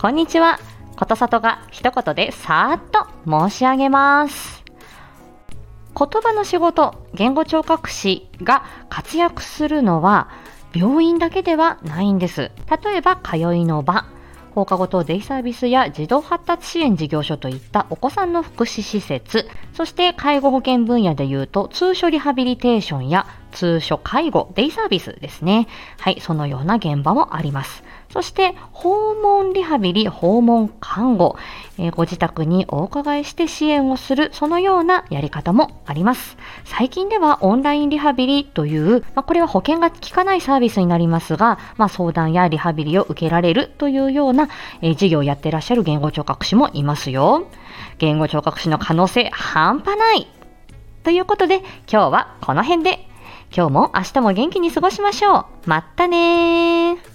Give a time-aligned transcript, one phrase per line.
[0.00, 0.58] こんにちは。
[0.96, 3.06] ことさとが一言でさーっと
[3.50, 4.64] 申し上げます。
[5.94, 10.30] 言葉の仕事、言語聴覚士が活躍するのは
[10.74, 12.50] 病院だけではないんです。
[12.82, 14.06] 例えば、通いの場、
[14.54, 25.68] 放課後等デイサービスや児童発達支援事業所といったお子さんの福祉施設、そして介護保険分野でいうと通所リハビリテーションや通所介護、デイサービスですね。
[25.98, 27.82] はい、そのような現場もあります。
[28.12, 31.36] そして、訪問リハビリ、訪問看護、
[31.78, 36.36] えーご自宅にお伺いして支援をする、そのようなやり方もあります。
[36.64, 44.48] 最近ではオンラインリハビリという、まあ、これは保険が効かないサービスになりますが、まあ、相談やリハビリを受けられるというような、
[44.82, 47.46] えー事業をやってらっしゃる言語聴覚士もいますよ。
[47.98, 50.26] 言語聴覚士の可能性半端ない
[51.04, 53.09] ということで、今日はこの辺で。
[53.52, 55.44] 今日も明日も元気に過ごしましょう。
[55.66, 57.09] まったねー。